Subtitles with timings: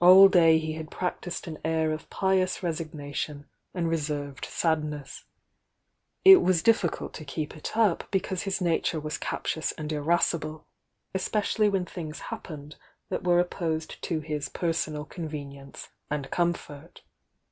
[0.00, 5.24] All day he had practised an air of pious resignation and re served sadness;—
[6.24, 10.66] it was difficult to keep it up be cause his nature was captious and irascible,
[11.14, 12.74] espe cially when things happened
[13.08, 17.02] that were opposed to his personal convenience and comfort.